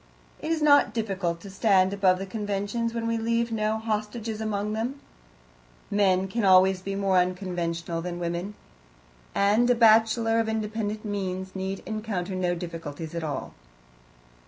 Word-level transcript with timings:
It 0.39 0.49
is 0.51 0.63
not 0.63 0.95
difficult 0.95 1.41
to 1.41 1.49
stand 1.51 1.93
above 1.93 2.17
the 2.17 2.25
conventions 2.25 2.91
when 2.91 3.05
we 3.05 3.19
leave 3.19 3.51
no 3.51 3.77
hostages 3.77 4.41
among 4.41 4.73
them; 4.73 4.99
men 5.91 6.27
can 6.27 6.43
always 6.43 6.81
be 6.81 6.95
more 6.95 7.19
unconventional 7.19 8.01
than 8.01 8.17
women, 8.17 8.55
and 9.35 9.69
a 9.69 9.75
bachelor 9.75 10.39
of 10.39 10.49
independent 10.49 11.05
means 11.05 11.55
need 11.55 11.83
encounter 11.85 12.33
no 12.33 12.55
difficulties 12.55 13.13
at 13.13 13.23
all. 13.23 13.53